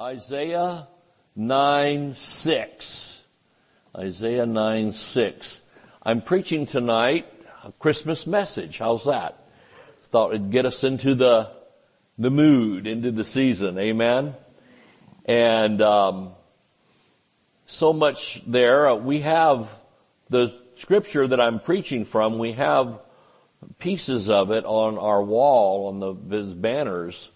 [0.00, 0.88] Isaiah
[1.36, 3.24] 9 6.
[3.98, 5.60] Isaiah 9 6.
[6.02, 7.26] I'm preaching tonight
[7.64, 8.78] a Christmas message.
[8.78, 9.36] How's that?
[10.04, 11.50] Thought it'd get us into the,
[12.16, 13.76] the mood, into the season.
[13.76, 14.32] Amen.
[15.26, 16.30] And, um,
[17.66, 18.94] so much there.
[18.94, 19.70] We have
[20.30, 22.38] the scripture that I'm preaching from.
[22.38, 22.98] We have
[23.78, 26.14] pieces of it on our wall on the
[26.54, 27.30] banners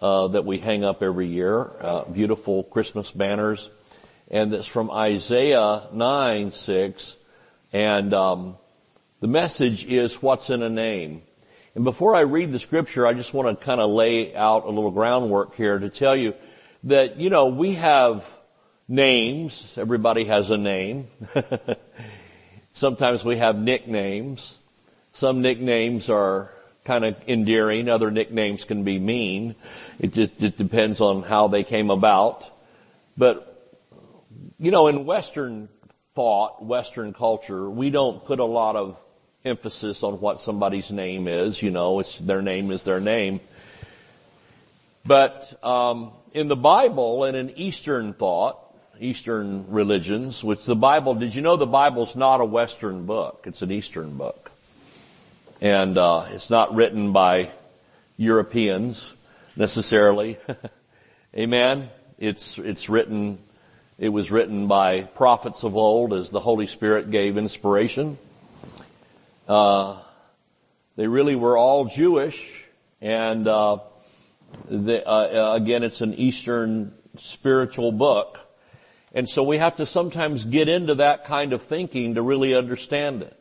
[0.00, 3.70] uh, that we hang up every year, uh, beautiful Christmas banners,
[4.30, 7.16] and it's from Isaiah nine six,
[7.72, 8.56] and um,
[9.20, 11.22] the message is what's in a name.
[11.74, 14.70] And before I read the scripture, I just want to kind of lay out a
[14.70, 16.34] little groundwork here to tell you
[16.84, 18.28] that you know we have
[18.88, 19.76] names.
[19.78, 21.06] Everybody has a name.
[22.72, 24.58] Sometimes we have nicknames.
[25.12, 26.52] Some nicknames are
[26.88, 27.90] kind of endearing.
[27.90, 29.54] Other nicknames can be mean.
[30.00, 32.50] It just it depends on how they came about.
[33.16, 33.44] But,
[34.58, 35.68] you know, in Western
[36.14, 38.98] thought, Western culture, we don't put a lot of
[39.44, 41.62] emphasis on what somebody's name is.
[41.62, 43.40] You know, it's their name is their name.
[45.04, 48.58] But um, in the Bible and in Eastern thought,
[48.98, 53.44] Eastern religions, which the Bible, did you know the Bible's not a Western book?
[53.46, 54.50] It's an Eastern book.
[55.60, 57.50] And uh, it's not written by
[58.16, 59.16] Europeans
[59.56, 60.38] necessarily.
[61.36, 61.90] Amen.
[62.16, 63.38] It's, it's written,
[63.98, 68.18] it was written by prophets of old as the Holy Spirit gave inspiration.
[69.48, 70.00] Uh,
[70.94, 72.64] they really were all Jewish
[73.00, 73.78] and, uh,
[74.68, 78.38] the, uh, again, it's an Eastern spiritual book.
[79.12, 83.22] And so we have to sometimes get into that kind of thinking to really understand
[83.22, 83.37] it.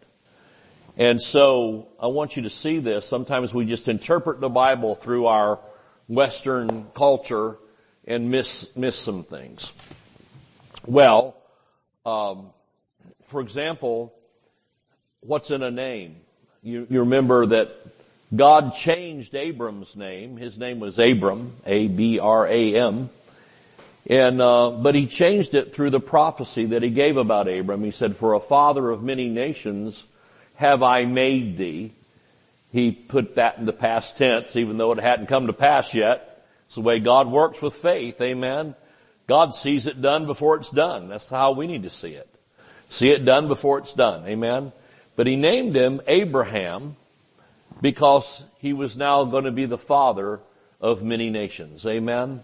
[0.98, 3.08] And so I want you to see this.
[3.08, 5.60] Sometimes we just interpret the Bible through our
[6.08, 7.58] Western culture
[8.06, 9.74] and miss, miss some things.
[10.88, 11.36] Well,
[12.04, 12.50] um,
[13.26, 14.16] for example,
[15.20, 16.16] what's in a name?
[16.64, 17.70] You, you remember that
[18.36, 20.36] God changed Abram's name.
[20.36, 23.10] His name was Abram, A-B-R-A-M.
[24.10, 27.84] And, uh, but he changed it through the prophecy that he gave about Abram.
[27.84, 30.04] He said, for a father of many nations
[30.58, 31.94] have I made thee
[32.72, 36.46] he put that in the past tense, even though it hadn't come to pass yet.
[36.66, 38.20] It's the way God works with faith.
[38.22, 38.76] Amen.
[39.26, 41.10] God sees it done before it's done.
[41.10, 42.28] That's how we need to see it.
[42.90, 44.26] See it done before it's done.
[44.28, 44.72] Amen.
[45.16, 46.96] But he named him Abraham
[47.82, 50.40] because he was now going to be the father
[50.80, 51.86] of many nations.
[51.86, 52.42] Amen.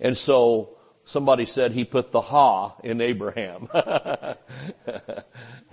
[0.00, 0.70] And so
[1.04, 3.68] somebody said he put the ha in Abraham.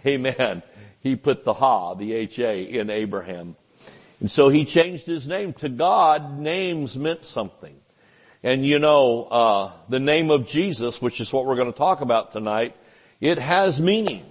[0.06, 0.64] Amen.
[1.08, 3.56] He put the ha, the H-A in Abraham.
[4.20, 5.54] And so he changed his name.
[5.54, 7.76] To God, names meant something.
[8.44, 12.02] And you know, uh, the name of Jesus, which is what we're going to talk
[12.02, 12.76] about tonight,
[13.22, 14.26] it has meaning.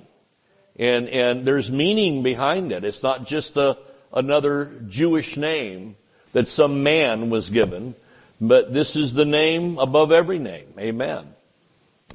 [0.79, 2.85] And, and there's meaning behind it.
[2.85, 3.79] It's not just a,
[4.13, 5.97] another Jewish name
[6.35, 7.95] that some man was given,
[8.39, 10.67] but this is the name above every name.
[10.79, 11.27] Amen.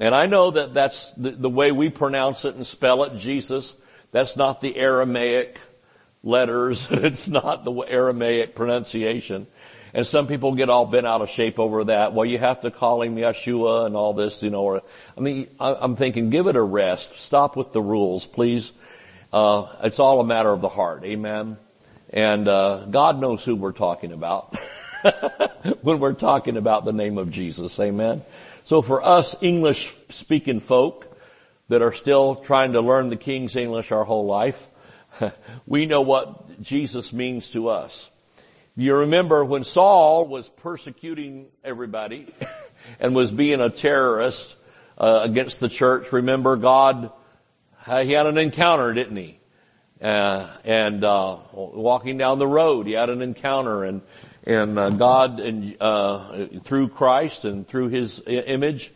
[0.00, 3.76] And I know that that's the, the way we pronounce it and spell it, Jesus.
[4.12, 5.58] That's not the Aramaic
[6.22, 6.88] letters.
[6.90, 9.46] it's not the Aramaic pronunciation.
[9.94, 12.14] And some people get all bent out of shape over that.
[12.14, 14.82] Well, you have to call him Yeshua and all this, you know, or,
[15.18, 17.18] I mean, I'm thinking give it a rest.
[17.18, 18.72] Stop with the rules, please.
[19.32, 21.04] Uh, it's all a matter of the heart.
[21.04, 21.58] Amen.
[22.10, 24.56] And, uh, God knows who we're talking about
[25.82, 27.78] when we're talking about the name of Jesus.
[27.78, 28.22] Amen.
[28.64, 31.11] So for us English speaking folk
[31.68, 34.68] that are still trying to learn the King's English our whole life,
[35.66, 38.10] we know what Jesus means to us.
[38.76, 42.26] You remember when Saul was persecuting everybody
[43.00, 44.56] and was being a terrorist
[44.96, 47.10] uh, against the church, remember God,
[47.86, 49.38] uh, he had an encounter, didn't he?
[50.00, 54.02] Uh, and uh, walking down the road, he had an encounter, and
[54.44, 58.90] and uh, God, and uh, through Christ and through His image,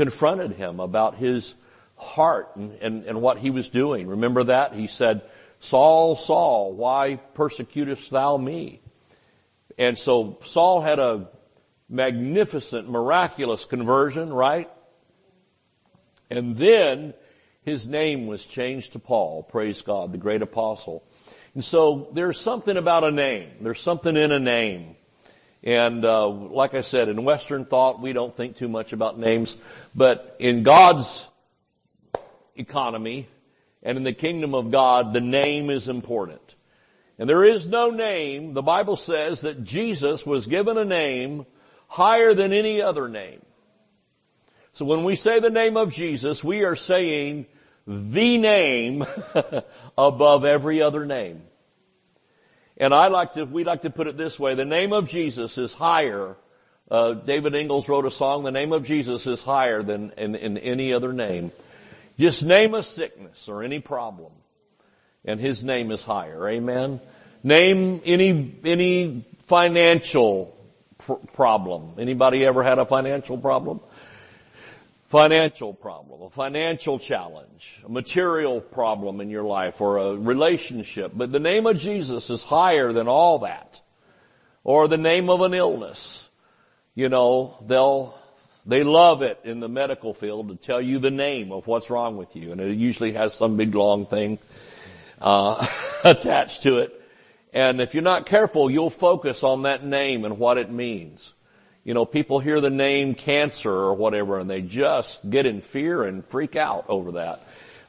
[0.00, 1.54] confronted him about his
[1.98, 4.06] heart and, and, and what he was doing.
[4.06, 4.72] Remember that?
[4.72, 5.20] He said,
[5.58, 8.80] Saul, Saul, why persecutest thou me?
[9.76, 11.28] And so Saul had a
[11.90, 14.70] magnificent, miraculous conversion, right?
[16.30, 17.12] And then
[17.62, 21.04] his name was changed to Paul, praise God, the great apostle.
[21.54, 23.50] And so there's something about a name.
[23.60, 24.96] There's something in a name.
[25.62, 29.56] And uh, like I said, in Western thought, we don't think too much about names,
[29.94, 31.30] but in God's
[32.56, 33.28] economy
[33.82, 36.56] and in the kingdom of God, the name is important.
[37.18, 38.54] And there is no name.
[38.54, 41.44] The Bible says that Jesus was given a name
[41.86, 43.42] higher than any other name.
[44.72, 47.44] So when we say the name of Jesus, we are saying
[47.86, 49.04] the name
[49.98, 51.42] above every other name.
[52.80, 55.58] And I like to, we like to put it this way, the name of Jesus
[55.58, 56.36] is higher.
[56.90, 60.58] Uh, David Ingles wrote a song, the name of Jesus is higher than in, in
[60.58, 61.52] any other name.
[62.18, 64.32] Just name a sickness or any problem
[65.24, 66.48] and his name is higher.
[66.48, 67.00] Amen.
[67.42, 70.56] Name any, any financial
[70.98, 71.94] pr- problem.
[71.98, 73.80] Anybody ever had a financial problem?
[75.10, 81.10] Financial problem, a financial challenge, a material problem in your life or a relationship.
[81.12, 83.80] But the name of Jesus is higher than all that.
[84.62, 86.30] Or the name of an illness.
[86.94, 88.16] You know, they'll,
[88.66, 92.16] they love it in the medical field to tell you the name of what's wrong
[92.16, 92.52] with you.
[92.52, 94.38] And it usually has some big long thing,
[95.20, 95.66] uh,
[96.04, 96.94] attached to it.
[97.52, 101.34] And if you're not careful, you'll focus on that name and what it means.
[101.84, 106.04] You know, people hear the name cancer or whatever and they just get in fear
[106.04, 107.40] and freak out over that,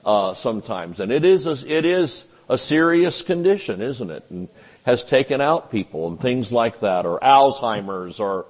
[0.06, 1.00] uh, sometimes.
[1.00, 4.24] And it is, a, it is a serious condition, isn't it?
[4.30, 4.50] And
[4.86, 8.48] has taken out people and things like that or Alzheimer's or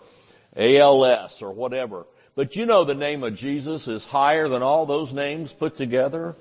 [0.56, 2.06] ALS or whatever.
[2.36, 6.36] But you know the name of Jesus is higher than all those names put together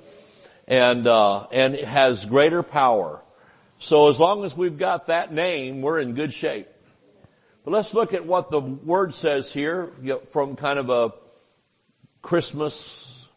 [0.69, 3.23] and, uh, and it has greater power
[3.83, 6.69] so as long as we've got that name, we're in good shape.
[7.65, 9.93] But let's look at what the word says here
[10.33, 11.13] from kind of a
[12.23, 13.29] Christmas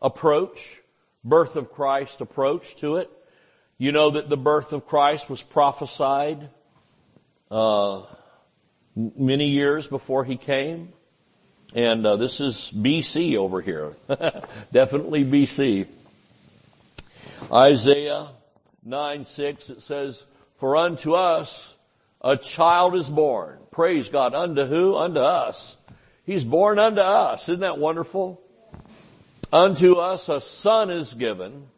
[0.00, 0.80] approach,
[1.22, 3.10] birth of Christ approach to it.
[3.76, 6.48] You know that the birth of Christ was prophesied
[7.50, 8.02] uh,
[8.96, 10.92] many years before he came.
[11.74, 13.94] And uh, this is BC over here.
[14.72, 15.86] Definitely BC.
[17.52, 18.28] Isaiah
[18.84, 20.24] 9, 6, it says,
[20.56, 21.77] For unto us
[22.20, 23.58] a child is born.
[23.70, 24.34] Praise God.
[24.34, 24.96] Unto who?
[24.96, 25.76] Unto us.
[26.24, 27.48] He's born unto us.
[27.48, 28.40] Isn't that wonderful?
[29.52, 31.68] Unto us a son is given,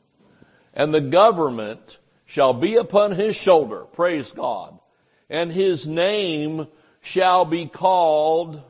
[0.75, 3.85] and the government shall be upon his shoulder.
[3.93, 4.77] Praise God.
[5.29, 6.67] And his name
[7.01, 8.61] shall be called,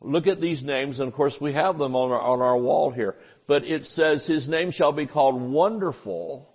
[0.00, 2.90] look at these names, and of course we have them on our, on our wall
[2.90, 6.48] here, but it says his name shall be called Wonderful,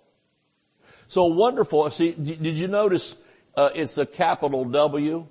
[1.06, 1.88] so wonderful.
[1.90, 3.14] See, did you notice
[3.56, 5.26] uh, it's a capital W?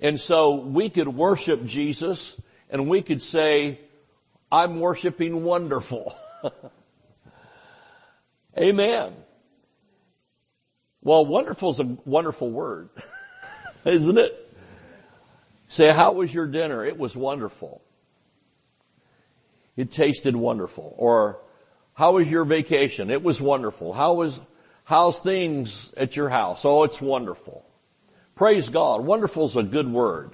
[0.00, 2.40] And so we could worship Jesus
[2.70, 3.80] and we could say,
[4.50, 6.14] I'm worshiping wonderful.
[8.58, 9.14] Amen.
[11.02, 12.90] Well, wonderful is a wonderful word,
[13.84, 14.38] isn't it?
[15.68, 16.84] Say, how was your dinner?
[16.84, 17.82] It was wonderful.
[19.76, 20.94] It tasted wonderful.
[20.98, 21.40] Or,
[21.94, 23.10] how was your vacation?
[23.10, 23.92] It was wonderful.
[23.92, 24.40] How was,
[24.84, 26.64] How's things at your house?
[26.64, 27.64] Oh, it's wonderful.
[28.34, 29.04] Praise God.
[29.04, 30.30] Wonderful is a good word.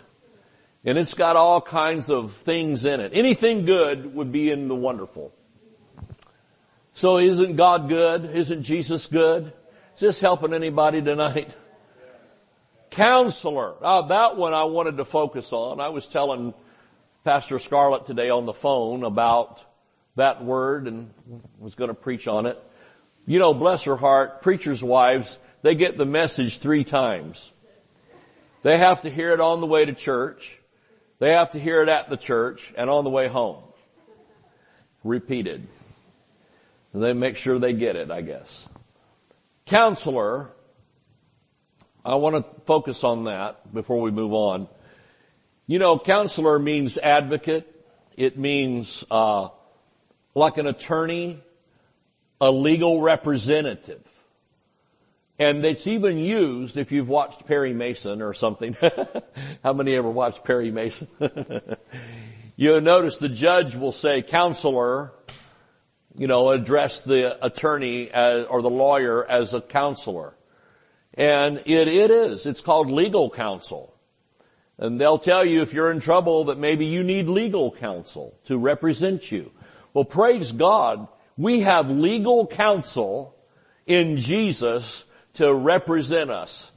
[0.84, 3.12] And it's got all kinds of things in it.
[3.14, 5.32] Anything good would be in the wonderful.
[6.94, 8.24] So isn't God good?
[8.24, 9.52] Isn't Jesus good?
[9.94, 11.54] Is this helping anybody tonight?
[12.90, 13.74] Counselor.
[13.82, 15.80] Oh, that one I wanted to focus on.
[15.80, 16.54] I was telling
[17.24, 19.64] Pastor Scarlett today on the phone about
[20.16, 21.10] that word and
[21.58, 22.58] was going to preach on it.
[23.28, 27.52] You know, bless her heart, preachers' wives, they get the message three times.
[28.62, 30.58] They have to hear it on the way to church.
[31.18, 33.62] They have to hear it at the church and on the way home.
[35.04, 35.66] Repeated.
[36.94, 38.66] They make sure they get it, I guess.
[39.66, 40.50] Counselor,
[42.06, 44.68] I want to focus on that before we move on.
[45.66, 47.68] You know, counselor means advocate.
[48.16, 49.50] It means uh,
[50.34, 51.42] like an attorney
[52.40, 54.04] a legal representative.
[55.38, 58.76] And it's even used if you've watched Perry Mason or something.
[59.62, 61.08] How many ever watched Perry Mason?
[62.56, 65.12] You'll notice the judge will say counselor,
[66.16, 70.34] you know, address the attorney as, or the lawyer as a counselor.
[71.14, 72.46] And it, it is.
[72.46, 73.94] It's called legal counsel.
[74.76, 78.58] And they'll tell you if you're in trouble that maybe you need legal counsel to
[78.58, 79.52] represent you.
[79.94, 81.06] Well, praise God
[81.38, 83.34] we have legal counsel
[83.86, 86.72] in Jesus to represent us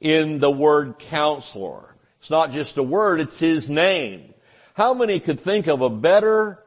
[0.00, 1.96] in the word counselor.
[2.20, 4.32] It's not just a word, it's his name.
[4.74, 6.62] How many could think of a better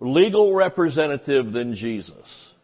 [0.00, 2.54] legal representative than Jesus?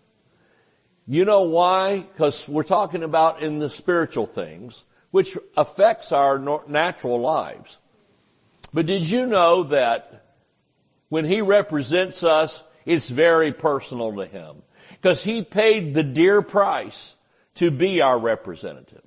[1.08, 2.00] You know why?
[2.00, 6.38] Because we're talking about in the spiritual things, which affects our
[6.68, 7.78] natural lives.
[8.72, 10.26] But did you know that
[11.08, 17.18] when he represents us, it's very personal to him because he paid the dear price
[17.56, 19.02] to be our representative.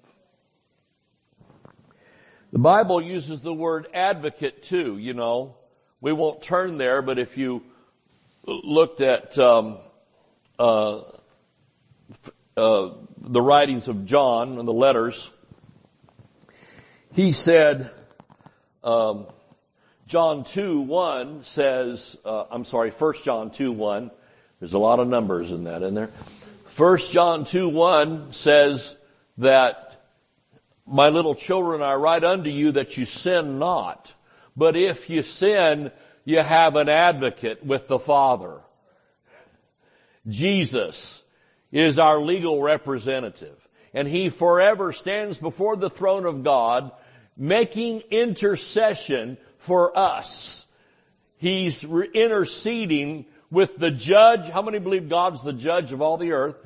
[2.51, 5.55] The Bible uses the word advocate too, you know.
[5.99, 7.63] We won't turn there, but if you
[8.45, 9.77] looked at um,
[10.59, 11.01] uh,
[12.55, 15.31] uh, the writings of John and the letters,
[17.13, 17.89] he said,
[18.83, 19.25] um,
[20.11, 24.11] John 2, 1 says, uh, I'm sorry, 1 John 2, 1.
[24.59, 26.09] There's a lot of numbers in that, in there.
[26.75, 28.97] 1 John 2, 1 says
[29.37, 30.03] that
[30.85, 34.13] my little children, I write unto you that you sin not.
[34.57, 35.93] But if you sin,
[36.25, 38.59] you have an advocate with the Father.
[40.27, 41.23] Jesus
[41.71, 46.91] is our legal representative and he forever stands before the throne of God
[47.37, 50.71] making intercession for us.
[51.37, 54.49] He's interceding with the judge.
[54.49, 56.57] How many believe God's the judge of all the earth?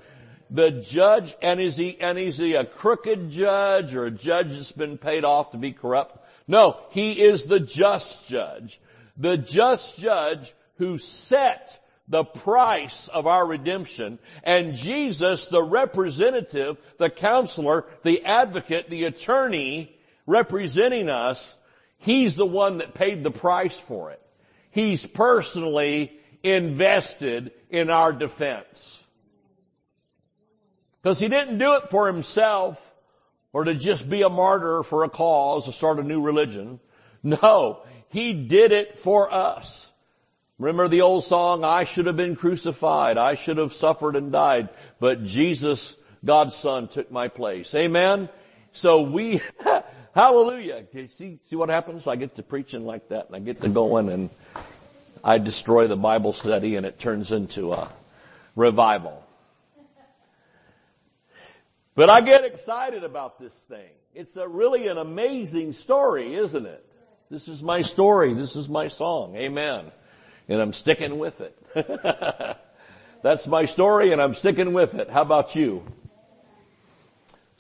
[0.52, 4.72] The judge, and is he, and is he a crooked judge or a judge that's
[4.72, 6.24] been paid off to be corrupt?
[6.48, 8.80] No, he is the just judge.
[9.18, 17.10] The just judge who set the price of our redemption and Jesus, the representative, the
[17.10, 19.95] counselor, the advocate, the attorney
[20.26, 21.58] representing us,
[21.98, 24.22] he's the one that paid the price for it.
[24.72, 26.12] He's personally
[26.44, 29.06] invested in our defense.
[31.02, 32.94] Because he didn't do it for himself
[33.54, 36.80] or to just be a martyr for a cause, to start a new religion.
[37.24, 39.92] No, he did it for us.
[40.58, 44.70] Remember the old song, I should have been crucified, I should have suffered and died,
[45.00, 47.76] but Jesus, God's son, took my place.
[47.76, 48.30] Amen?
[48.72, 49.42] So we,
[50.16, 50.86] hallelujah.
[51.08, 52.08] See, see what happens?
[52.08, 54.30] I get to preaching like that and I get to going and
[55.24, 57.90] I destroy the Bible study and it turns into a
[58.56, 59.22] revival.
[61.96, 63.90] But I get excited about this thing.
[64.14, 66.86] It's a really an amazing story, isn't it?
[67.30, 68.34] This is my story.
[68.34, 69.36] This is my song.
[69.36, 69.92] Amen.
[70.48, 71.58] And I'm sticking with it.
[73.24, 75.10] That's my story and I'm sticking with it.
[75.10, 75.84] How about you?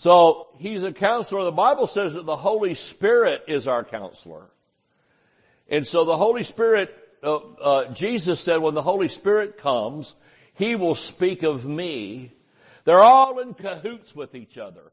[0.06, 1.46] So he's a counselor.
[1.46, 4.44] The Bible says that the Holy Spirit is our counselor.
[5.68, 10.14] And so the Holy Spirit, uh, uh, Jesus said when the Holy Spirit comes,
[10.54, 12.34] he will speak of me
[12.84, 14.92] they're all in cahoots with each other.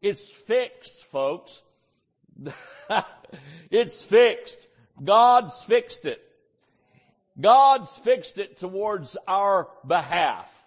[0.00, 1.62] It's fixed, folks.
[3.70, 4.66] it's fixed.
[5.04, 6.26] God's fixed it.
[7.38, 10.59] God's fixed it towards our behalf.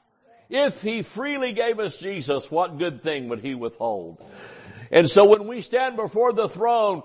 [0.49, 4.23] If He freely gave us Jesus, what good thing would He withhold?
[4.91, 7.01] And so when we stand before the throne,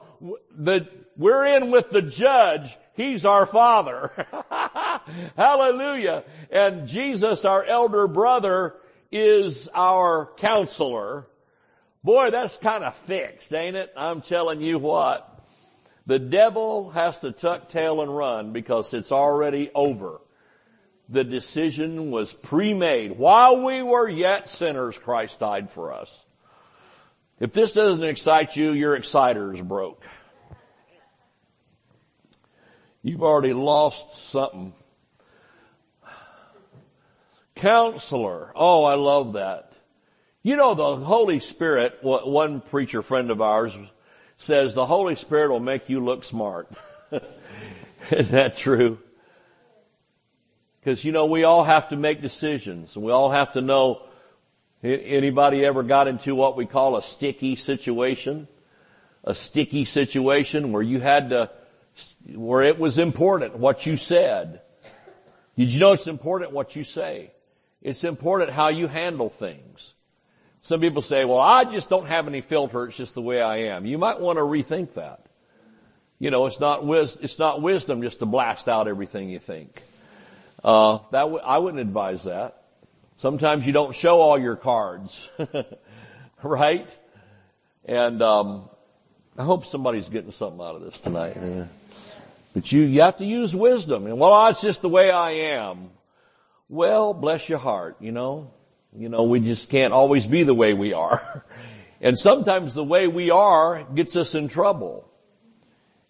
[0.54, 2.76] the, we're in with the judge.
[2.92, 4.10] He's our father.
[5.36, 6.24] Hallelujah.
[6.50, 8.76] And Jesus, our elder brother,
[9.10, 11.26] is our counselor.
[12.04, 13.92] Boy, that's kind of fixed, ain't it?
[13.96, 15.42] I'm telling you what.
[16.06, 20.20] The devil has to tuck tail and run because it's already over.
[21.08, 23.12] The decision was pre-made.
[23.12, 26.26] While we were yet sinners, Christ died for us.
[27.40, 30.04] If this doesn't excite you, your exciter's broke.
[33.02, 34.74] You've already lost something
[37.58, 38.52] Counselor.
[38.54, 39.72] Oh, I love that.
[40.42, 43.76] You know, the Holy Spirit, one preacher friend of ours
[44.36, 46.70] says the Holy Spirit will make you look smart.
[48.10, 48.98] Isn't that true?
[50.80, 52.96] Because you know, we all have to make decisions.
[52.96, 54.02] And we all have to know,
[54.82, 58.48] anybody ever got into what we call a sticky situation?
[59.24, 61.50] A sticky situation where you had to,
[62.34, 64.62] where it was important what you said.
[65.56, 67.32] Did you know it's important what you say?
[67.82, 69.94] It's important how you handle things.
[70.62, 72.86] Some people say, well, I just don't have any filter.
[72.86, 73.86] It's just the way I am.
[73.86, 75.26] You might want to rethink that.
[76.18, 79.82] You know, it's not it's not wisdom just to blast out everything you think.
[80.62, 82.62] Uh, that w- I wouldn't advise that.
[83.16, 85.30] Sometimes you don't show all your cards,
[86.42, 86.98] right?
[87.84, 88.68] And um,
[89.36, 91.36] I hope somebody's getting something out of this tonight.
[92.54, 94.06] But you you have to use wisdom.
[94.06, 95.90] And well, it's just the way I am.
[96.68, 98.52] Well, bless your heart, you know.
[98.96, 101.20] You know, we just can't always be the way we are.
[102.00, 105.07] And sometimes the way we are gets us in trouble.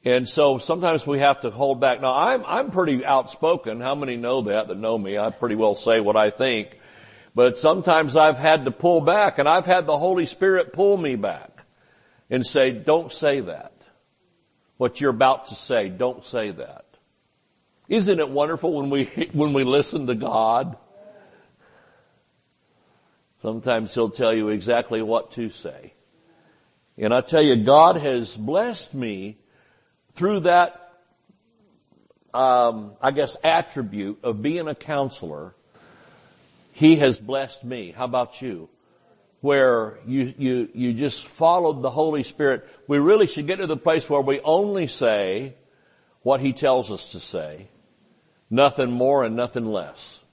[0.05, 2.01] And so sometimes we have to hold back.
[2.01, 3.81] Now I'm, I'm pretty outspoken.
[3.81, 5.19] How many know that, that know me?
[5.19, 6.79] I pretty well say what I think.
[7.35, 11.17] But sometimes I've had to pull back and I've had the Holy Spirit pull me
[11.17, 11.65] back
[12.31, 13.73] and say, don't say that.
[14.77, 16.85] What you're about to say, don't say that.
[17.89, 20.77] Isn't it wonderful when we, when we listen to God?
[23.39, 25.93] Sometimes He'll tell you exactly what to say.
[26.97, 29.39] And I tell you, God has blessed me
[30.19, 30.95] through that,
[32.35, 35.55] um, I guess, attribute of being a counselor.
[36.73, 37.93] He has blessed me.
[37.93, 38.69] How about you?
[39.43, 42.69] Where you, you, you just followed the Holy Spirit.
[42.89, 45.55] We really should get to the place where we only say
[46.23, 47.69] what He tells us to say.
[48.51, 50.25] Nothing more and nothing less.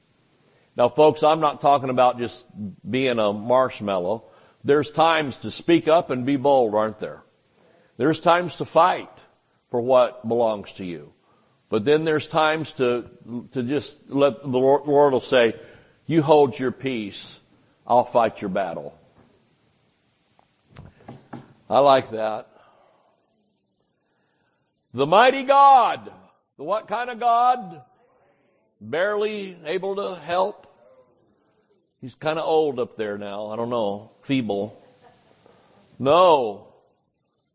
[0.76, 2.48] Now folks, I'm not talking about just
[2.90, 4.24] being a marshmallow.
[4.64, 7.22] There's times to speak up and be bold, aren't there?
[7.98, 9.15] There's times to fight
[9.70, 11.12] for what belongs to you.
[11.70, 13.06] But then there's times to,
[13.54, 15.56] to just let the Lord, will say,
[16.06, 17.40] you hold your peace.
[17.88, 18.98] I'll fight your battle.
[21.70, 22.48] I like that.
[24.94, 26.12] The mighty God.
[26.58, 27.82] The what kind of God?
[28.80, 30.68] Barely able to help.
[32.00, 33.48] He's kind of old up there now.
[33.48, 34.12] I don't know.
[34.22, 34.80] Feeble.
[35.98, 36.68] No.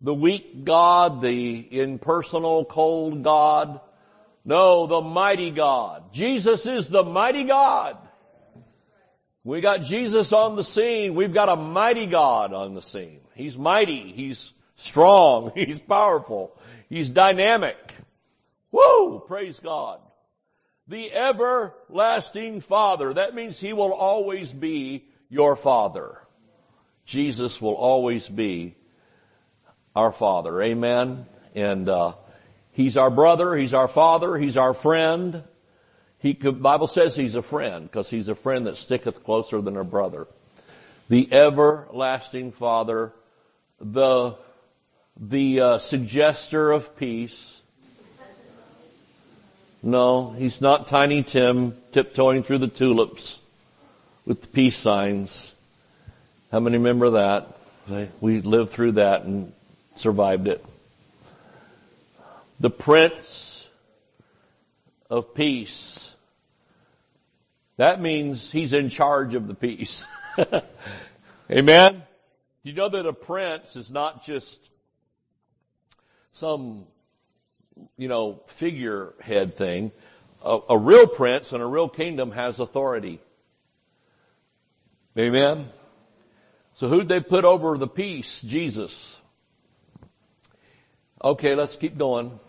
[0.00, 3.80] The weak God, the impersonal, cold God.
[4.44, 6.12] No, the mighty God.
[6.12, 7.98] Jesus is the mighty God.
[9.44, 11.14] We got Jesus on the scene.
[11.14, 13.20] We've got a mighty God on the scene.
[13.34, 14.12] He's mighty.
[14.12, 15.52] He's strong.
[15.54, 16.56] He's powerful.
[16.88, 17.76] He's dynamic.
[18.72, 19.20] Woo!
[19.26, 20.00] Praise God
[20.90, 23.14] the everlasting Father.
[23.14, 26.18] That means He will always be your Father.
[27.06, 28.74] Jesus will always be
[29.94, 30.60] our Father.
[30.62, 31.26] Amen.
[31.54, 32.14] And uh,
[32.72, 33.54] He's our brother.
[33.54, 34.36] He's our Father.
[34.36, 35.42] He's our friend.
[36.18, 39.84] He Bible says He's a friend because He's a friend that sticketh closer than a
[39.84, 40.26] brother.
[41.08, 43.12] The everlasting Father,
[43.80, 44.36] the
[45.20, 47.60] the uh, suggester of peace
[49.82, 53.42] no, he's not Tiny Tim tiptoeing through the tulips
[54.26, 55.56] with the peace signs.
[56.52, 57.56] How many remember that?
[58.20, 59.52] We lived through that and
[60.00, 60.64] survived it.
[62.58, 63.68] The Prince
[65.08, 66.16] of Peace.
[67.76, 70.06] That means he's in charge of the peace.
[71.50, 72.02] Amen?
[72.62, 74.68] You know that a prince is not just
[76.32, 76.84] some
[77.96, 79.92] you know, figurehead thing.
[80.44, 83.20] A, a real prince and a real kingdom has authority.
[85.18, 85.68] Amen?
[86.74, 88.40] So who'd they put over the peace?
[88.40, 89.19] Jesus.
[91.22, 92.40] Okay, let's keep going.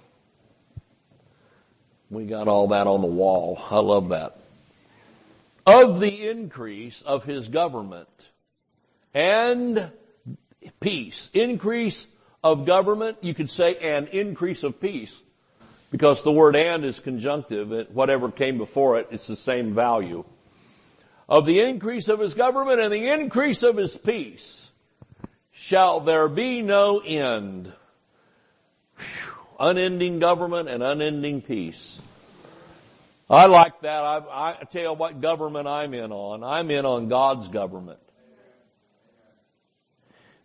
[2.10, 3.62] We got all that on the wall.
[3.70, 4.38] I love that.
[5.66, 8.32] Of the increase of his government
[9.14, 9.92] and
[10.80, 11.30] peace.
[11.34, 12.08] Increase
[12.44, 15.22] of government, you could say an increase of peace.
[15.92, 20.24] Because the word and is conjunctive, whatever came before it, it's the same value.
[21.28, 24.72] Of the increase of his government and the increase of his peace
[25.52, 27.74] shall there be no end.
[29.64, 32.02] Unending government and unending peace.
[33.30, 34.04] I like that.
[34.04, 36.44] I, I tell you what government I'm in on.
[36.44, 38.00] I'm in on God's government.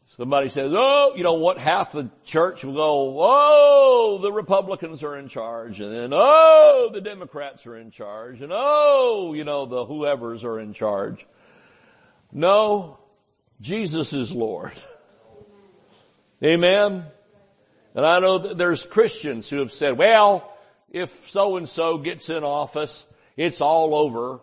[0.04, 5.16] Somebody says, oh, you know what, half the church will go, oh, the Republicans are
[5.16, 9.84] in charge, and then, oh, the Democrats are in charge, and oh, you know, the
[9.84, 11.26] whoever's are in charge.
[12.32, 12.98] No,
[13.60, 14.72] Jesus is Lord.
[16.42, 17.04] Amen?
[17.96, 20.52] And I know that there's Christians who have said, well,
[20.92, 23.06] if so and so gets in office,
[23.38, 24.38] it's all over.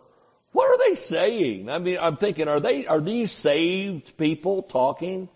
[0.50, 1.70] What are they saying?
[1.70, 5.28] I mean, I'm thinking, are they, are these saved people talking?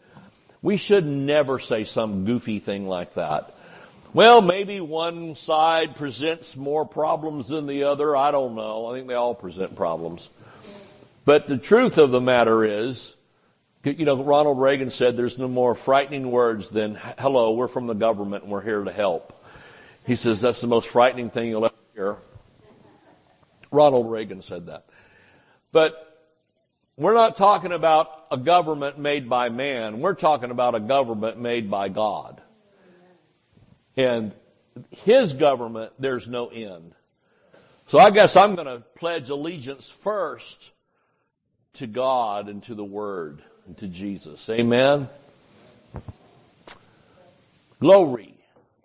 [0.62, 3.52] We should never say some goofy thing like that.
[4.12, 8.16] Well, maybe one side presents more problems than the other.
[8.16, 8.86] I don't know.
[8.86, 10.28] I think they all present problems.
[11.24, 13.14] But the truth of the matter is,
[13.90, 17.94] you know, Ronald Reagan said there's no more frightening words than, hello, we're from the
[17.94, 19.34] government and we're here to help.
[20.06, 22.16] He says that's the most frightening thing you'll ever hear.
[23.70, 24.86] Ronald Reagan said that.
[25.72, 26.04] But
[26.96, 30.00] we're not talking about a government made by man.
[30.00, 32.40] We're talking about a government made by God.
[33.96, 34.32] And
[34.90, 36.94] His government, there's no end.
[37.88, 40.72] So I guess I'm going to pledge allegiance first
[41.74, 43.42] to God and to the Word
[43.76, 44.48] to Jesus.
[44.48, 45.08] Amen.
[47.80, 48.34] Glory.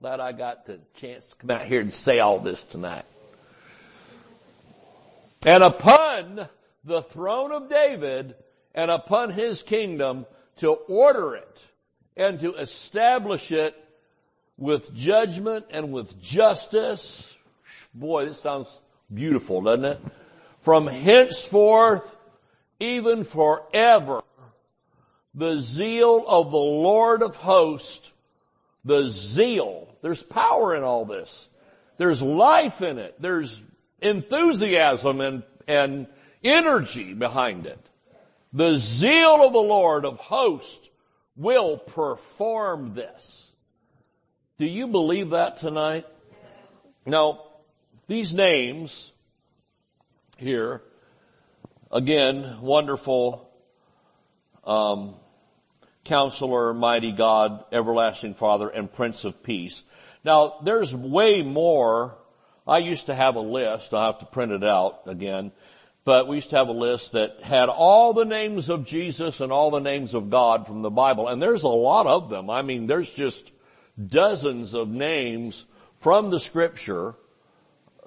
[0.02, 3.06] Glad I got the chance to come out here and say all this tonight.
[5.46, 6.48] And upon
[6.84, 8.36] the throne of David
[8.76, 10.26] and upon his kingdom
[10.58, 11.68] to order it
[12.16, 13.76] and to establish it
[14.58, 17.38] with judgment and with justice.
[17.94, 18.82] Boy, this sounds
[19.14, 20.00] beautiful, doesn't it?
[20.62, 22.16] From henceforth,
[22.80, 24.22] even forever,
[25.34, 28.14] the zeal of the Lord of hosts,
[28.86, 29.88] the zeal.
[30.02, 31.50] There's power in all this.
[31.98, 33.16] There's life in it.
[33.20, 33.64] There's
[34.02, 36.08] enthusiasm and, and
[36.44, 37.80] energy behind it.
[38.52, 40.90] The zeal of the Lord of hosts
[41.36, 43.52] will perform this.
[44.60, 46.06] Do you believe that tonight?
[47.06, 47.42] Now,
[48.08, 49.12] these names
[50.38, 50.84] here,
[51.92, 53.50] again, wonderful,
[54.64, 55.16] um,
[56.04, 59.84] counselor, mighty God, everlasting Father, and Prince of Peace.
[60.24, 62.18] Now, there's way more.
[62.68, 63.94] I used to have a list.
[63.94, 65.52] I'll have to print it out again.
[66.06, 69.52] But we used to have a list that had all the names of Jesus and
[69.52, 71.30] all the names of God from the Bible.
[71.30, 72.50] And there's a lot of them.
[72.50, 73.52] I mean, there's just
[74.06, 75.66] dozens of names
[76.00, 77.16] from the scripture,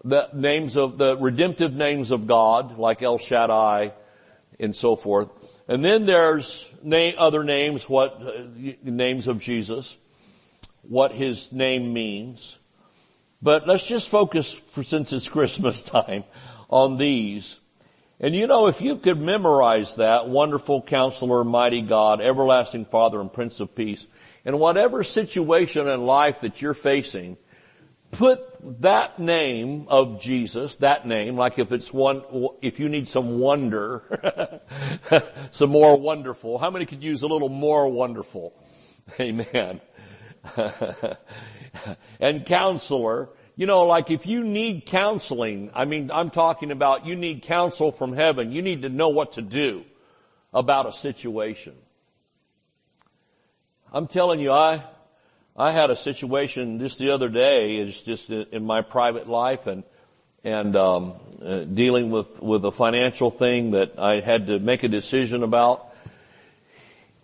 [0.04, 3.92] the names of, the redemptive names of God, like El Shaddai
[4.60, 5.30] and so forth.
[5.68, 9.96] And then there's name, other names, what, uh, names of Jesus,
[10.88, 12.58] what his name means.
[13.42, 16.24] But let's just focus, for, since it's Christmas time,
[16.70, 17.58] on these.
[18.20, 23.32] And you know, if you could memorize that, wonderful counselor, mighty God, everlasting Father and
[23.32, 24.06] Prince of Peace,
[24.44, 27.36] in whatever situation in life that you're facing,
[28.10, 28.40] put
[28.80, 32.22] that name of Jesus, that name, like if it's one,
[32.62, 34.02] if you need some wonder,
[35.50, 38.54] some more wonderful, how many could use a little more wonderful?
[39.20, 39.80] Amen.
[42.20, 47.16] and counselor, you know, like if you need counseling, I mean, I'm talking about you
[47.16, 48.52] need counsel from heaven.
[48.52, 49.84] You need to know what to do
[50.52, 51.74] about a situation.
[53.92, 54.82] I'm telling you, I,
[55.58, 59.84] I had a situation just the other day, it's just in my private life and,
[60.44, 64.88] and, um, uh, dealing with, with a financial thing that I had to make a
[64.88, 65.86] decision about.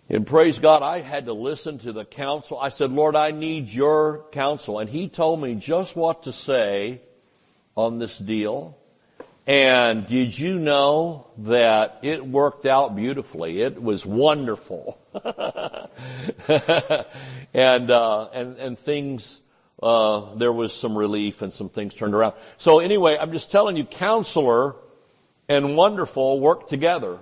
[0.09, 2.59] And praise God, I had to listen to the counsel.
[2.59, 4.79] I said, Lord, I need your counsel.
[4.79, 7.01] And he told me just what to say
[7.77, 8.75] on this deal.
[9.45, 13.61] And did you know that it worked out beautifully?
[13.61, 14.97] It was wonderful.
[17.53, 19.41] and, uh, and, and things,
[19.81, 22.35] uh, there was some relief and some things turned around.
[22.57, 24.77] So anyway, I'm just telling you, counselor
[25.49, 27.19] and wonderful work together.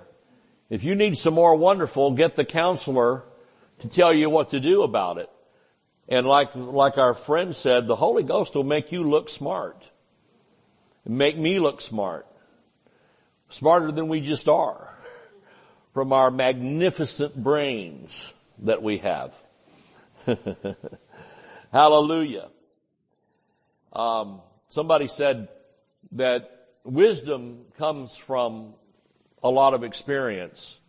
[0.70, 3.24] If you need some more wonderful, get the counselor
[3.80, 5.28] to tell you what to do about it.
[6.08, 9.90] And like, like our friend said, the Holy Ghost will make you look smart.
[11.04, 12.26] Make me look smart.
[13.48, 14.96] Smarter than we just are.
[15.94, 19.34] From our magnificent brains that we have.
[21.72, 22.48] Hallelujah.
[23.92, 25.48] Um, somebody said
[26.12, 28.74] that wisdom comes from
[29.42, 30.80] a lot of experience.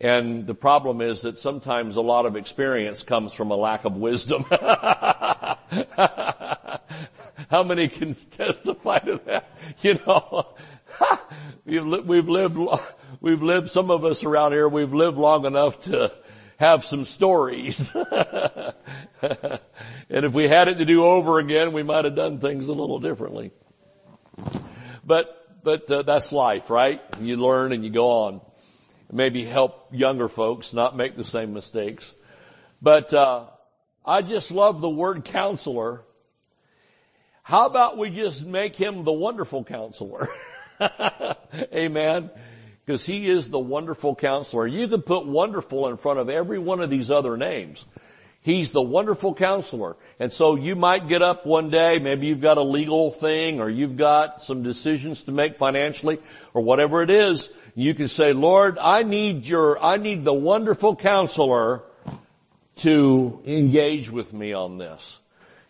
[0.00, 3.96] And the problem is that sometimes a lot of experience comes from a lack of
[3.96, 4.44] wisdom.
[7.50, 9.50] How many can testify to that?
[9.80, 10.54] You know,
[11.64, 12.58] we've lived,
[13.20, 16.12] we've lived, some of us around here, we've lived long enough to
[16.58, 17.94] have some stories.
[19.22, 19.52] and
[20.10, 22.98] if we had it to do over again, we might have done things a little
[22.98, 23.50] differently.
[25.04, 25.32] But
[25.62, 27.02] but uh, that's life, right?
[27.20, 28.40] You learn and you go on.
[29.10, 32.14] Maybe help younger folks not make the same mistakes.
[32.80, 33.46] But uh,
[34.04, 36.02] I just love the word counselor.
[37.46, 40.26] How about we just make him the wonderful counselor?
[41.72, 42.28] Amen.
[42.84, 44.66] Because he is the wonderful counselor.
[44.66, 47.86] You can put wonderful in front of every one of these other names.
[48.42, 49.94] He's the wonderful counselor.
[50.18, 53.70] And so you might get up one day, maybe you've got a legal thing or
[53.70, 56.18] you've got some decisions to make financially
[56.52, 57.52] or whatever it is.
[57.76, 61.84] You can say, Lord, I need your, I need the wonderful counselor
[62.78, 65.20] to engage with me on this.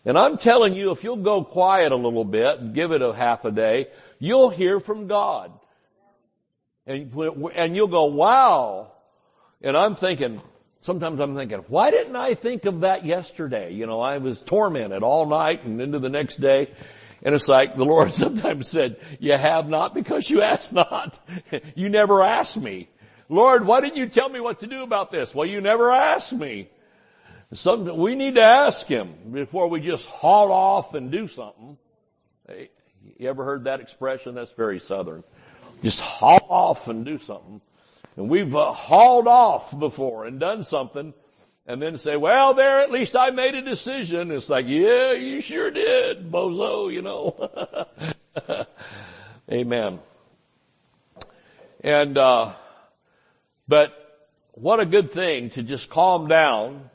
[0.07, 3.13] And I'm telling you, if you'll go quiet a little bit and give it a
[3.13, 3.87] half a day,
[4.19, 5.51] you'll hear from God.
[6.85, 7.13] And,
[7.53, 8.89] and you'll go, wow.
[9.61, 10.41] And I'm thinking,
[10.79, 13.73] sometimes I'm thinking, why didn't I think of that yesterday?
[13.73, 16.69] You know, I was tormented all night and into the next day.
[17.21, 21.19] And it's like the Lord sometimes said, you have not because you ask not.
[21.75, 22.87] you never asked me.
[23.27, 25.35] Lord, why didn't you tell me what to do about this?
[25.35, 26.69] Well, you never asked me.
[27.49, 31.77] We need to ask Him before we just haul off and do something.
[32.47, 32.69] Hey,
[33.17, 34.35] you ever heard that expression?
[34.35, 35.23] That's very southern.
[35.81, 37.61] Just haul off and do something.
[38.17, 41.13] And we've uh, hauled off before and done something
[41.67, 44.31] and then say, well, there, at least I made a decision.
[44.31, 47.85] It's like, yeah, you sure did, bozo, you know.
[49.51, 49.99] Amen.
[51.81, 52.51] And, uh,
[53.67, 56.89] but what a good thing to just calm down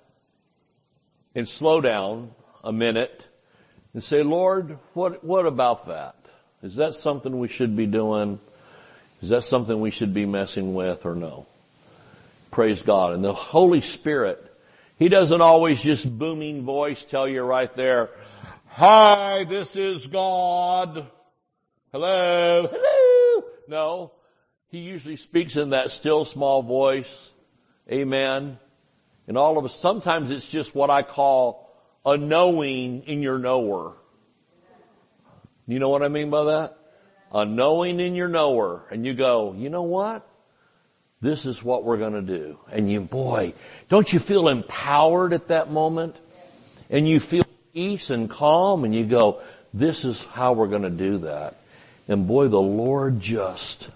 [1.34, 2.30] and slow down
[2.62, 3.28] a minute
[3.94, 6.16] and say, Lord, what, what about that?
[6.62, 8.38] Is that something we should be doing?
[9.20, 11.46] Is that something we should be messing with or no?
[12.50, 13.14] Praise God.
[13.14, 14.38] And the Holy Spirit,
[14.98, 18.10] He doesn't always just booming voice tell you right there,
[18.68, 21.06] Hi, this is God.
[21.92, 23.44] Hello, hello.
[23.68, 24.12] No,
[24.68, 27.32] He usually speaks in that still small voice.
[27.90, 28.58] Amen.
[29.32, 33.96] And all of us, sometimes it's just what I call a knowing in your knower.
[35.66, 36.76] You know what I mean by that?
[37.32, 38.86] A knowing in your knower.
[38.90, 40.28] And you go, you know what?
[41.22, 42.58] This is what we're gonna do.
[42.70, 43.54] And you, boy,
[43.88, 46.14] don't you feel empowered at that moment?
[46.90, 49.40] And you feel peace and calm and you go,
[49.72, 51.54] this is how we're gonna do that.
[52.06, 53.88] And boy, the Lord just,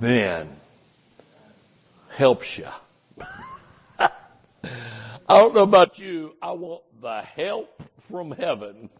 [0.00, 0.48] man,
[2.10, 2.66] helps you.
[3.98, 4.10] I
[5.28, 6.36] don't know about you.
[6.42, 8.90] I want the help from heaven.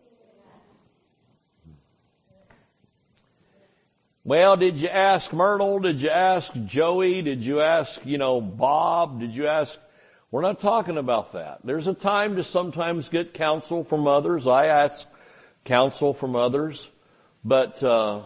[4.27, 5.81] Well, did you ask Myrtle?
[5.81, 7.21] Did you ask Joey?
[7.21, 9.21] Did you ask, you know, Bob?
[9.21, 9.79] Did you ask?
[10.31, 11.59] We're not talking about that.
[11.63, 14.47] There's a time to sometimes get counsel from others.
[14.47, 15.07] I ask
[15.65, 16.91] counsel from others,
[17.45, 18.23] but uh,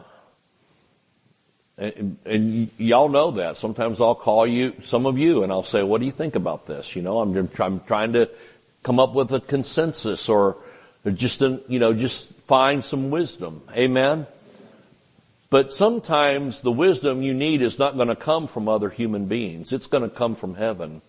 [1.78, 3.56] and, and y'all know that.
[3.56, 6.66] Sometimes I'll call you, some of you, and I'll say, "What do you think about
[6.66, 8.28] this?" You know, I'm, I'm trying to
[8.82, 10.56] come up with a consensus or
[11.14, 13.62] just, a, you know, just find some wisdom.
[13.72, 14.26] Amen.
[15.50, 19.72] But sometimes the wisdom you need is not going to come from other human beings.
[19.72, 21.00] It's going to come from heaven.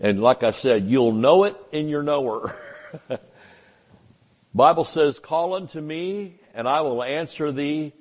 [0.00, 2.52] And like I said, you'll know it in your knower.
[4.54, 7.92] Bible says, call unto me and I will answer thee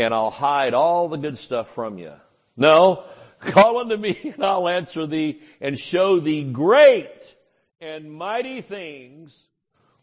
[0.00, 2.12] and I'll hide all the good stuff from you.
[2.56, 3.04] No,
[3.40, 7.36] call unto me and I'll answer thee and show thee great
[7.80, 9.48] and mighty things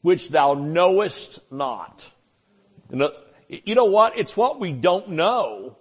[0.01, 2.09] which thou knowest not.
[2.89, 4.17] You know what?
[4.17, 5.77] It's what we don't know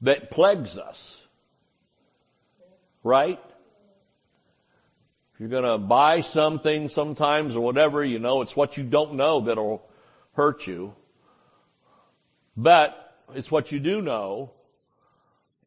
[0.00, 1.24] that plagues us.
[3.04, 3.40] Right?
[5.34, 9.40] If you're gonna buy something sometimes or whatever, you know, it's what you don't know
[9.40, 9.88] that'll
[10.34, 10.94] hurt you.
[12.56, 13.01] But
[13.34, 14.50] it's what you do know.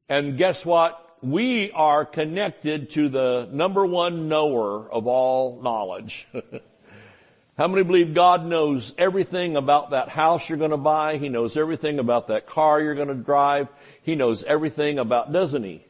[0.08, 1.02] And guess what?
[1.22, 6.28] We are connected to the number one knower of all knowledge.
[7.58, 11.18] How many believe God knows everything about that house you're going to buy?
[11.18, 13.70] He knows everything about that car you're going to drive.
[14.04, 15.82] He knows everything about, doesn't he?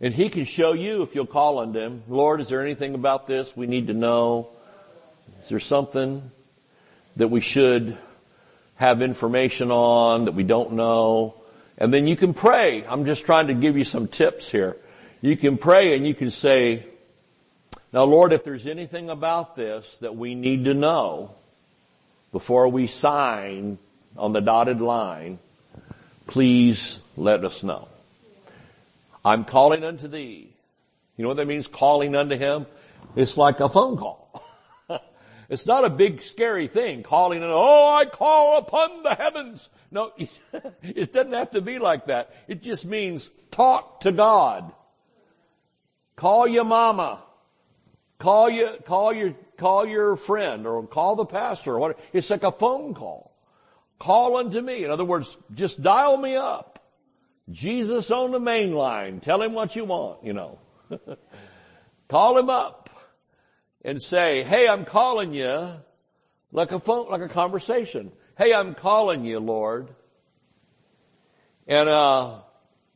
[0.00, 2.04] And he can show you if you'll call on him.
[2.08, 4.48] Lord, is there anything about this we need to know?
[5.42, 6.30] Is there something
[7.18, 7.96] that we should
[8.76, 11.34] have information on that we don't know?
[11.76, 12.84] And then you can pray.
[12.88, 14.76] I'm just trying to give you some tips here.
[15.20, 16.86] You can pray and you can say,
[17.92, 21.32] now Lord, if there's anything about this that we need to know
[22.32, 23.78] before we sign
[24.16, 25.38] on the dotted line,
[26.26, 27.88] please let us know.
[29.24, 30.48] I'm calling unto thee.
[31.16, 31.66] You know what that means?
[31.66, 32.66] Calling unto him?
[33.16, 34.27] It's like a phone call.
[35.48, 39.70] It's not a big scary thing calling and, oh, I call upon the heavens.
[39.90, 42.34] No, it doesn't have to be like that.
[42.48, 44.72] It just means talk to God.
[46.16, 47.22] Call your mama.
[48.18, 52.00] Call you, call your, call your friend or call the pastor or what.
[52.12, 53.32] It's like a phone call.
[53.98, 54.84] Call unto me.
[54.84, 56.78] In other words, just dial me up.
[57.50, 59.20] Jesus on the main line.
[59.20, 60.58] Tell him what you want, you know.
[62.08, 62.87] call him up
[63.88, 65.66] and say, hey, I'm calling you
[66.52, 68.12] like a phone, like a conversation.
[68.36, 69.88] Hey, I'm calling you, Lord.
[71.66, 72.40] And, uh,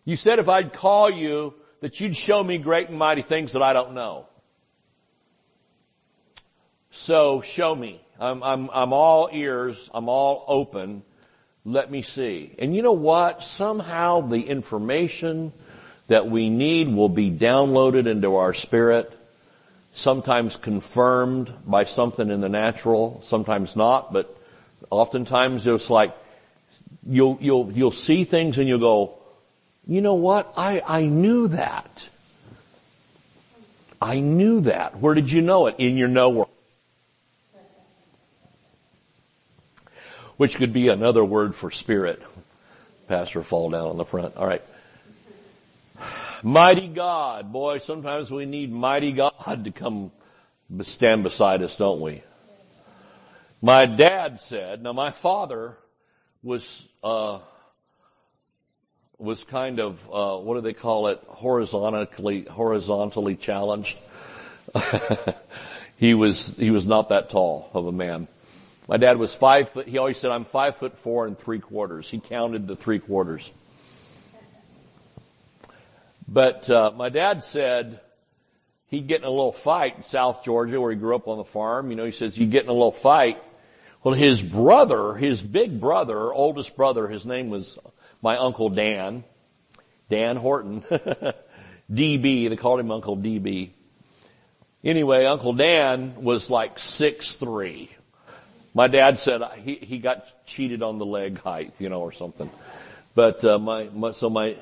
[0.04, 3.62] you said if I'd call you, that you'd show me great and mighty things that
[3.62, 4.26] I don't know.
[6.90, 7.98] So show me.
[8.20, 9.90] I'm, I'm, I'm all ears.
[9.94, 11.04] I'm all open.
[11.64, 12.54] Let me see.
[12.58, 13.42] And you know what?
[13.42, 15.54] Somehow the information
[16.08, 19.10] that we need will be downloaded into our spirit,
[19.92, 24.34] sometimes confirmed by something in the natural, sometimes not, but
[24.90, 26.12] oftentimes it's like
[27.06, 29.18] you'll, you'll, you'll see things and you'll go,
[29.86, 30.52] you know what?
[30.56, 32.08] I, I knew that.
[34.00, 34.98] I knew that.
[34.98, 35.76] Where did you know it?
[35.78, 36.46] In your knower.
[40.36, 42.20] Which could be another word for spirit.
[43.08, 44.36] Pastor fall down on the front.
[44.36, 44.62] All right.
[46.42, 47.52] Mighty God.
[47.52, 50.10] Boy, sometimes we need mighty God to come
[50.80, 52.22] stand beside us, don't we?
[53.60, 55.78] My dad said, now my father
[56.42, 57.38] was, uh,
[59.18, 61.22] was kind of, uh, what do they call it?
[61.28, 63.96] Horizontally, horizontally challenged.
[65.96, 68.26] he was, he was not that tall of a man.
[68.88, 72.10] My dad was five foot, he always said, I'm five foot four and three quarters.
[72.10, 73.52] He counted the three quarters.
[76.32, 78.00] But, uh, my dad said,
[78.88, 81.44] he'd get in a little fight in South Georgia where he grew up on the
[81.44, 81.90] farm.
[81.90, 83.36] You know, he says, he'd get in a little fight.
[84.02, 87.78] Well, his brother, his big brother, oldest brother, his name was
[88.22, 89.24] my Uncle Dan,
[90.08, 90.80] Dan Horton,
[91.92, 93.68] DB, they called him Uncle DB.
[94.82, 97.90] Anyway, Uncle Dan was like six three.
[98.74, 102.48] My dad said he, he got cheated on the leg height, you know, or something.
[103.14, 104.56] But, uh, my, my, so my,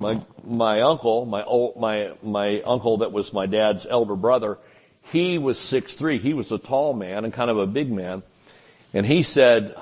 [0.00, 4.58] my, my uncle, my old, my, my uncle that was my dad's elder brother,
[5.02, 6.18] he was six three.
[6.18, 8.22] He was a tall man and kind of a big man.
[8.92, 9.74] And he said,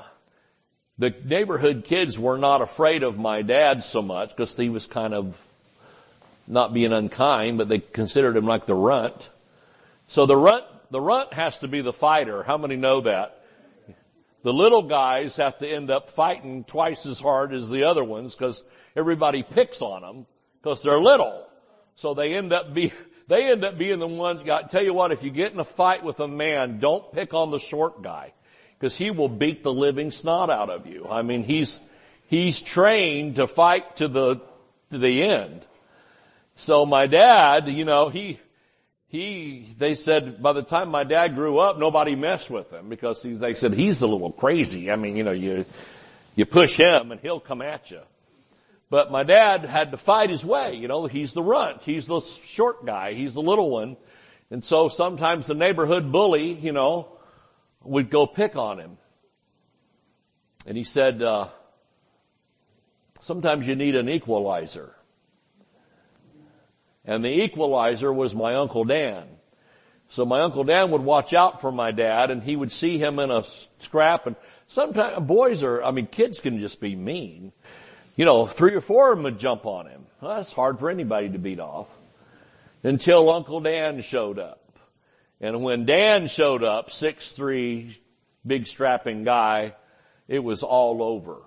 [0.97, 5.13] the neighborhood kids were not afraid of my dad so much because he was kind
[5.13, 5.41] of
[6.45, 9.29] not being unkind, but they considered him like the runt.
[10.09, 12.43] So the runt, the runt has to be the fighter.
[12.43, 13.41] How many know that?
[14.43, 18.35] The little guys have to end up fighting twice as hard as the other ones
[18.35, 18.65] because
[18.99, 20.25] everybody picks on them
[20.61, 21.47] because they're little.
[21.95, 22.91] So they end up be,
[23.27, 25.65] they end up being the ones got, tell you what, if you get in a
[25.65, 28.33] fight with a man, don't pick on the short guy
[28.77, 31.07] because he will beat the living snot out of you.
[31.09, 31.79] I mean, he's,
[32.27, 34.41] he's trained to fight to the,
[34.91, 35.65] to the end.
[36.55, 38.37] So my dad, you know, he,
[39.07, 43.23] he, they said by the time my dad grew up, nobody messed with him because
[43.23, 44.91] he, they said he's a little crazy.
[44.91, 45.65] I mean, you know, you,
[46.35, 48.01] you push him and he'll come at you.
[48.89, 52.21] But my dad had to fight his way, you know, he's the runt, he's the
[52.21, 53.97] short guy, he's the little one.
[54.49, 57.07] And so sometimes the neighborhood bully, you know,
[57.83, 58.97] would go pick on him.
[60.65, 61.49] And he said, uh,
[63.19, 64.95] sometimes you need an equalizer.
[67.05, 69.27] And the equalizer was my Uncle Dan.
[70.09, 73.19] So my Uncle Dan would watch out for my dad and he would see him
[73.19, 73.43] in a
[73.79, 74.35] scrap and
[74.67, 77.51] sometimes boys are, I mean kids can just be mean.
[78.19, 80.05] You know, three or four of them would jump on him.
[80.19, 81.87] Well, that's hard for anybody to beat off.
[82.83, 84.77] Until Uncle Dan showed up.
[85.39, 87.97] And when Dan showed up, six three,
[88.45, 89.73] big strapping guy,
[90.27, 91.37] it was all over.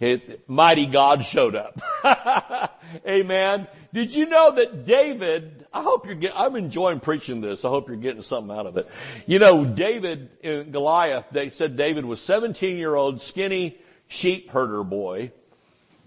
[0.00, 1.78] It, mighty God showed up.
[3.06, 3.68] Amen.
[3.92, 7.66] Did you know that David, I hope you're getting, I'm enjoying preaching this.
[7.66, 8.86] I hope you're getting something out of it.
[9.26, 13.76] You know, David in Goliath, they said David was 17 year old skinny
[14.08, 15.32] sheep herder boy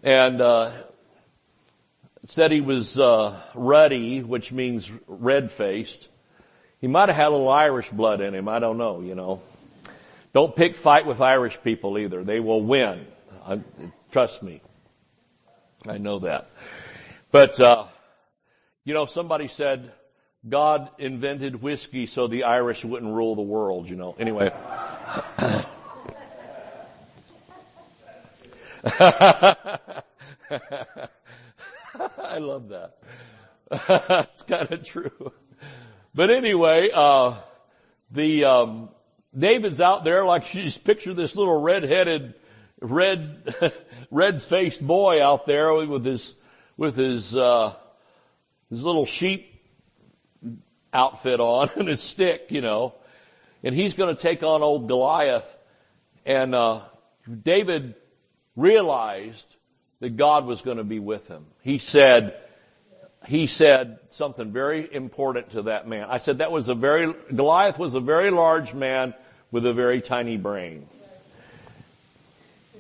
[0.04, 0.72] and, uh,
[2.26, 6.10] said he was, uh, ruddy, which means red faced.
[6.80, 8.48] He might have had a little Irish blood in him.
[8.48, 9.42] I don't know, you know.
[10.34, 12.24] Don't pick fight with Irish people either.
[12.24, 13.06] They will win.
[13.46, 13.60] I,
[14.12, 14.62] trust me.
[15.88, 16.48] I know that.
[17.32, 17.86] But, uh,
[18.86, 19.92] you know, somebody said
[20.48, 24.16] God invented whiskey so the Irish wouldn't rule the world, you know.
[24.20, 24.52] Anyway.
[32.18, 32.98] I love that.
[34.32, 35.32] it's kind of true.
[36.14, 37.36] But anyway, uh,
[38.12, 38.90] the um,
[39.38, 42.34] David's out there like you just picture this little red-headed,
[42.82, 43.56] red,
[44.12, 46.36] red-faced boy out there with his
[46.78, 47.74] with his uh,
[48.70, 49.46] his little sheep
[50.92, 52.96] outfit on and his stick, you know,
[53.64, 55.58] and he's going to take on old Goliath.
[56.26, 56.82] And uh,
[57.44, 57.96] David
[58.56, 59.56] realized
[60.00, 61.46] that God was going to be with him.
[61.62, 62.38] He said,
[63.28, 66.08] he said something very important to that man.
[66.10, 69.14] I said that was a very, Goliath was a very large man
[69.52, 70.88] with a very tiny brain.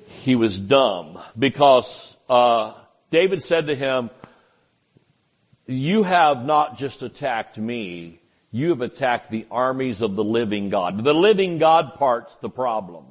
[0.08, 2.74] He was dumb because, uh,
[3.10, 4.10] David said to him,
[5.66, 8.20] you have not just attacked me,
[8.52, 11.04] you have attacked the armies of the living God.
[11.04, 13.06] The living God part's the problem.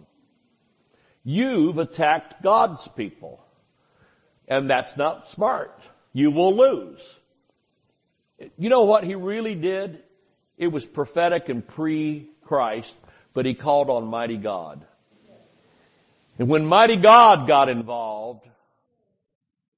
[1.24, 3.44] You've attacked God's people.
[4.48, 5.78] And that's not smart.
[6.12, 7.18] You will lose.
[8.58, 10.02] You know what he really did?
[10.56, 12.96] It was prophetic and pre-Christ,
[13.34, 14.84] but he called on mighty God.
[16.38, 18.48] And when mighty God got involved,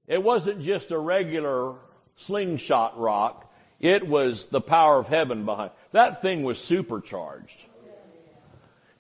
[0.07, 1.75] it wasn't just a regular
[2.17, 3.53] slingshot rock.
[3.81, 5.71] It was the power of heaven behind.
[5.93, 7.61] That thing was supercharged.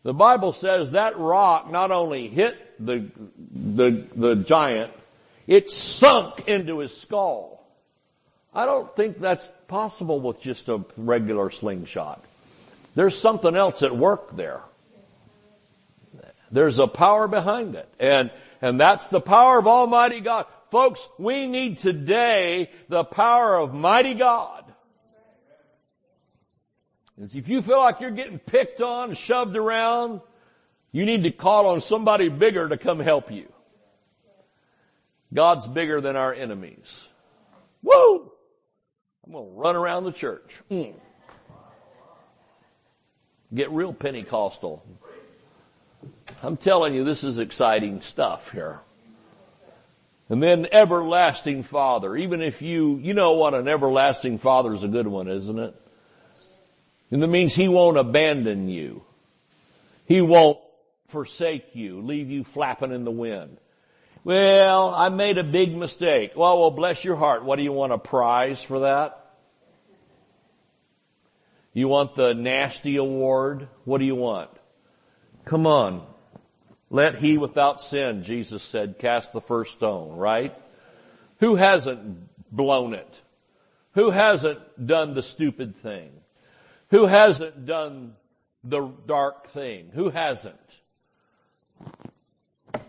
[0.02, 3.10] The Bible says that rock not only hit the,
[3.52, 4.90] the, the giant,
[5.50, 7.66] it sunk into his skull.
[8.54, 12.24] I don't think that's possible with just a regular slingshot.
[12.94, 14.60] There's something else at work there.
[16.52, 17.88] There's a power behind it.
[17.98, 18.30] And,
[18.62, 20.46] and that's the power of Almighty God.
[20.70, 24.64] Folks, we need today the power of mighty God.
[27.18, 30.20] If you feel like you're getting picked on, shoved around,
[30.92, 33.52] you need to call on somebody bigger to come help you.
[35.32, 37.08] God's bigger than our enemies.
[37.82, 38.32] Woo!
[39.24, 40.60] I'm going to run around the church.
[40.70, 40.94] Mm.
[43.54, 44.84] Get real Pentecostal.
[46.42, 48.80] I'm telling you, this is exciting stuff here.
[50.28, 52.16] And then everlasting father.
[52.16, 55.74] Even if you, you know what an everlasting father is a good one, isn't it?
[57.10, 59.02] And that means he won't abandon you.
[60.06, 60.58] He won't
[61.08, 63.58] forsake you, leave you flapping in the wind.
[64.22, 66.32] Well, I made a big mistake.
[66.36, 67.44] Well, well, bless your heart.
[67.44, 69.16] What do you want a prize for that?
[71.72, 73.68] You want the nasty award?
[73.84, 74.50] What do you want?
[75.44, 76.04] Come on.
[76.90, 80.52] Let he without sin, Jesus said, cast the first stone, right?
[81.38, 83.22] Who hasn't blown it?
[83.92, 86.10] Who hasn't done the stupid thing?
[86.90, 88.16] Who hasn't done
[88.64, 89.90] the dark thing?
[89.94, 90.80] Who hasn't?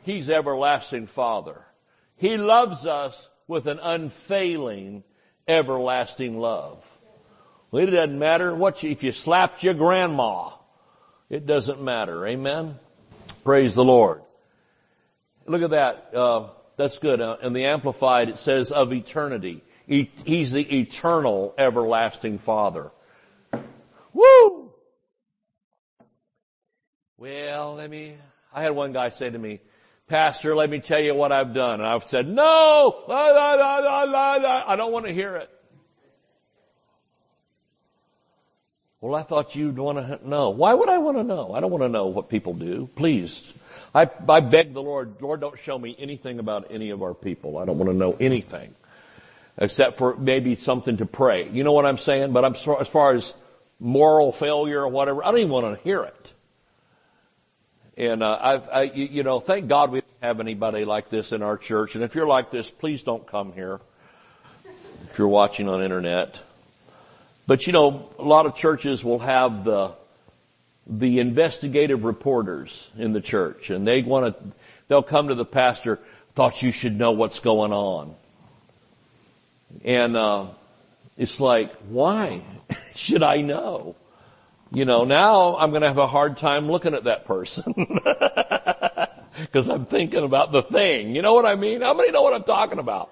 [0.03, 1.61] He's everlasting Father.
[2.17, 5.03] He loves us with an unfailing,
[5.47, 6.85] everlasting love.
[7.71, 10.49] Well, it doesn't matter what you, if you slapped your grandma.
[11.29, 12.25] It doesn't matter.
[12.27, 12.75] Amen.
[13.43, 14.21] Praise the Lord.
[15.45, 16.13] Look at that.
[16.13, 17.21] Uh, that's good.
[17.21, 19.63] Uh, in the Amplified, it says of eternity.
[19.87, 22.91] He, he's the eternal, everlasting Father.
[24.13, 24.71] Woo!
[27.17, 28.13] Well, let me,
[28.53, 29.59] I had one guy say to me,
[30.11, 31.79] Pastor, let me tell you what I've done.
[31.79, 35.49] And I've said, no, I don't want to hear it.
[38.99, 40.49] Well, I thought you'd want to know.
[40.49, 41.53] Why would I want to know?
[41.53, 42.89] I don't want to know what people do.
[42.93, 43.57] Please.
[43.95, 47.57] I, I beg the Lord, Lord, don't show me anything about any of our people.
[47.57, 48.75] I don't want to know anything.
[49.57, 51.47] Except for maybe something to pray.
[51.47, 52.33] You know what I'm saying?
[52.33, 53.33] But I'm, as far as
[53.79, 56.33] moral failure or whatever, I don't even want to hear it.
[58.01, 61.43] And uh, I've, I, you know, thank God we don't have anybody like this in
[61.43, 61.93] our church.
[61.93, 63.79] And if you're like this, please don't come here.
[64.65, 66.41] If you're watching on internet,
[67.45, 69.93] but you know, a lot of churches will have the,
[70.87, 74.43] the investigative reporters in the church and they want to,
[74.87, 75.99] they'll come to the pastor,
[76.33, 78.15] thought you should know what's going on.
[79.85, 80.47] And, uh,
[81.19, 82.41] it's like, why
[82.95, 83.95] should I know?
[84.73, 87.73] You know, now I'm going to have a hard time looking at that person.
[89.53, 91.13] Cause I'm thinking about the thing.
[91.15, 91.81] You know what I mean?
[91.81, 93.09] How many know what I'm talking about?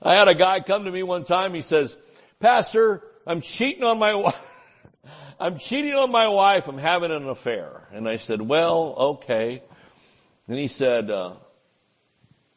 [0.00, 1.96] I had a guy come to me one time, he says,
[2.38, 4.48] Pastor, I'm cheating on my wife.
[5.40, 6.68] I'm cheating on my wife.
[6.68, 7.88] I'm having an affair.
[7.92, 9.62] And I said, well, okay.
[10.46, 11.32] And he said, uh,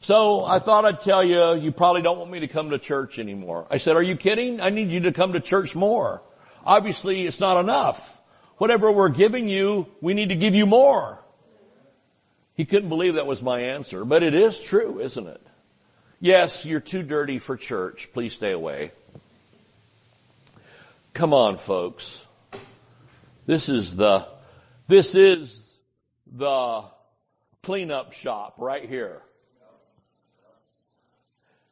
[0.01, 3.17] so I thought I'd tell you, you probably don't want me to come to church
[3.17, 3.65] anymore.
[3.71, 4.61] I said, are you kidding?
[4.61, 6.21] I need you to come to church more.
[6.65, 8.19] Obviously it's not enough.
[8.57, 11.19] Whatever we're giving you, we need to give you more.
[12.55, 15.41] He couldn't believe that was my answer, but it is true, isn't it?
[16.21, 18.09] Yes, you're too dirty for church.
[18.13, 18.91] Please stay away.
[21.13, 22.25] Come on, folks.
[23.45, 24.27] This is the,
[24.87, 25.77] this is
[26.25, 26.83] the
[27.61, 29.21] cleanup shop right here.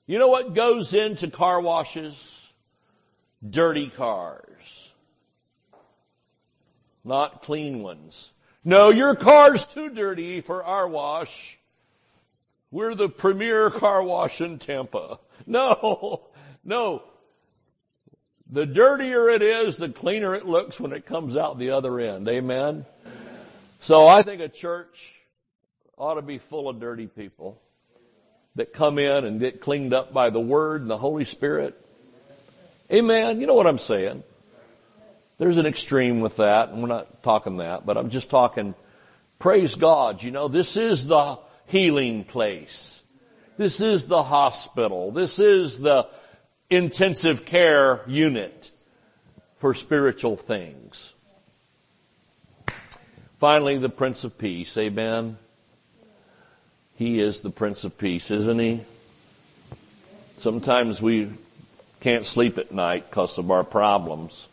[0.06, 2.52] You know what goes into car washes?
[3.48, 4.83] Dirty cars.
[7.04, 8.32] Not clean ones.
[8.64, 11.60] No, your car's too dirty for our wash.
[12.72, 15.20] We're the premier car wash in Tampa.
[15.46, 16.28] No,
[16.64, 17.04] no.
[18.50, 22.30] The dirtier it is, the cleaner it looks when it comes out the other end.
[22.30, 22.86] Amen?
[23.82, 25.22] So I think a church
[25.98, 27.62] ought to be full of dirty people
[28.56, 31.76] that come in and get cleaned up by the Word and the Holy Spirit.
[32.92, 33.42] Amen.
[33.42, 34.24] You know what I'm saying?
[35.38, 38.76] There's an extreme with that, and we're not talking that, but I'm just talking,
[39.40, 43.04] praise God, you know, this is the healing place.
[43.58, 45.12] This is the hospital.
[45.12, 46.08] This is the
[46.70, 48.72] intensive care unit
[49.58, 51.14] for spiritual things.
[53.40, 54.78] Finally, the Prince of Peace.
[54.78, 55.38] Amen.
[56.96, 58.82] He is the Prince of Peace, isn't he?
[60.38, 61.30] Sometimes we
[62.00, 64.48] can't sleep at night because of our problems.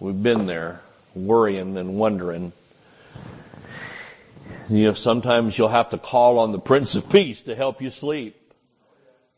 [0.00, 0.80] We've been there
[1.14, 2.52] worrying and wondering.
[4.70, 7.90] You know, sometimes you'll have to call on the Prince of Peace to help you
[7.90, 8.34] sleep.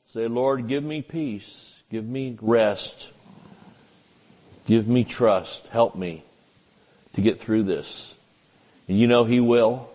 [0.06, 1.82] Say, Lord, give me peace.
[1.90, 3.12] Give me rest.
[4.66, 5.66] Give me trust.
[5.68, 6.22] Help me
[7.14, 8.16] to get through this.
[8.86, 9.90] And you know He will.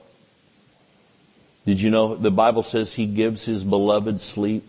[1.65, 4.63] Did you know the Bible says he gives his beloved sleep?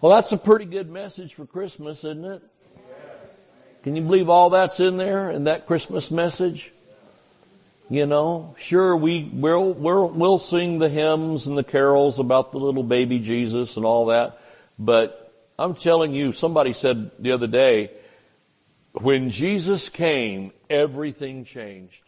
[0.00, 2.42] Well, that's a pretty good message for Christmas, isn't it?
[3.82, 6.72] Can you believe all that's in there in that Christmas message?
[7.88, 12.58] You know, sure we will we'll, we'll sing the hymns and the carols about the
[12.58, 14.38] little baby Jesus and all that,
[14.78, 17.90] but I'm telling you, somebody said the other day,
[18.92, 22.02] when Jesus came, everything changed.